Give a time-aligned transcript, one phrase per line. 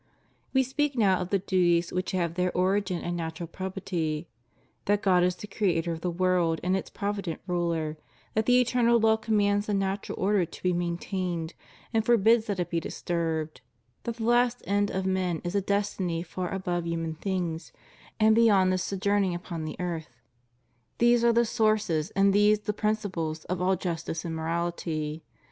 [0.51, 4.27] We speak now of the duties which have their origin in natural probity.
[4.85, 7.97] That God is the Creator of the world and its provident Ruler;
[8.33, 11.53] that the eternal law commands the natural order to be maintained,
[11.93, 13.61] and for bids that it be disturbed;
[14.01, 17.71] that the last end of men is a destiny far above human things
[18.19, 20.19] and beyond this sojourn ing upon the earth:
[20.97, 25.21] these are the sources and these the principles of all justice and morality.